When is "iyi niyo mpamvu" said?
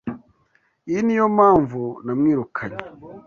0.89-1.81